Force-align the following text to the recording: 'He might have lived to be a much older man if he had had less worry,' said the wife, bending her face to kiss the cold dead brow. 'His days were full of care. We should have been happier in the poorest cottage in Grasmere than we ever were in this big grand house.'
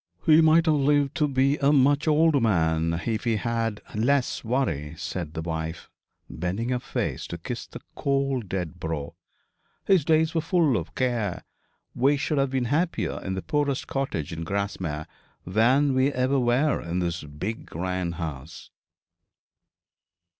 'He 0.25 0.41
might 0.41 0.65
have 0.65 0.73
lived 0.73 1.13
to 1.17 1.27
be 1.27 1.57
a 1.57 1.71
much 1.71 2.07
older 2.07 2.39
man 2.39 3.01
if 3.05 3.23
he 3.23 3.35
had 3.35 3.81
had 3.85 4.03
less 4.03 4.43
worry,' 4.43 4.95
said 4.97 5.35
the 5.35 5.43
wife, 5.43 5.91
bending 6.27 6.69
her 6.69 6.79
face 6.79 7.27
to 7.27 7.37
kiss 7.37 7.67
the 7.67 7.81
cold 7.93 8.49
dead 8.49 8.79
brow. 8.79 9.13
'His 9.85 10.03
days 10.03 10.33
were 10.33 10.41
full 10.41 10.75
of 10.75 10.95
care. 10.95 11.43
We 11.93 12.17
should 12.17 12.39
have 12.39 12.49
been 12.49 12.65
happier 12.73 13.21
in 13.23 13.35
the 13.35 13.43
poorest 13.43 13.85
cottage 13.85 14.33
in 14.33 14.43
Grasmere 14.43 15.05
than 15.45 15.93
we 15.93 16.11
ever 16.11 16.39
were 16.39 16.81
in 16.81 16.97
this 16.97 17.23
big 17.23 17.67
grand 17.67 18.15
house.' 18.15 18.71